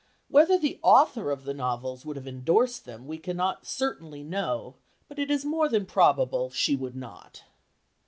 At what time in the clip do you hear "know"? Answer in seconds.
4.23-4.77